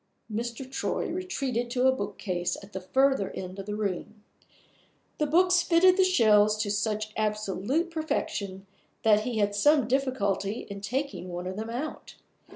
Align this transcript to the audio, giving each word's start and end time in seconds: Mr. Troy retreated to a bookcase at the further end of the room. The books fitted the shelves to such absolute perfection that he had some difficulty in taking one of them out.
Mr. 0.33 0.67
Troy 0.67 1.09
retreated 1.09 1.69
to 1.69 1.85
a 1.85 1.91
bookcase 1.91 2.57
at 2.63 2.73
the 2.73 2.81
further 2.81 3.29
end 3.33 3.59
of 3.59 3.67
the 3.67 3.75
room. 3.75 4.23
The 5.19 5.27
books 5.27 5.61
fitted 5.61 5.95
the 5.95 6.03
shelves 6.03 6.57
to 6.63 6.71
such 6.71 7.13
absolute 7.15 7.91
perfection 7.91 8.65
that 9.03 9.19
he 9.25 9.37
had 9.37 9.53
some 9.53 9.87
difficulty 9.87 10.61
in 10.71 10.81
taking 10.81 11.29
one 11.29 11.45
of 11.45 11.55
them 11.55 11.69
out. 11.69 12.15